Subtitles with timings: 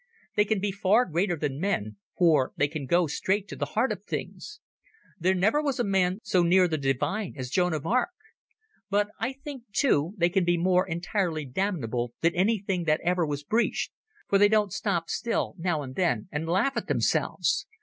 [0.35, 3.91] They can be far greater than men, for they can go straight to the heart
[3.91, 4.59] of things.
[5.19, 8.09] There never was a man so near the divine as Joan of Arc.
[8.89, 13.43] But I think, too, they can be more entirely damnable than anything that ever was
[13.43, 13.91] breeched,
[14.27, 17.67] for they don't stop still now and then and laugh at themselves